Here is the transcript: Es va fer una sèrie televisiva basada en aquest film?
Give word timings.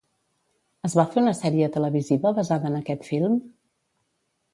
Es 0.87 0.95
va 0.99 1.03
fer 1.15 1.19
una 1.25 1.33
sèrie 1.39 1.67
televisiva 1.75 2.31
basada 2.39 2.71
en 2.71 2.79
aquest 2.79 3.05
film? 3.11 3.37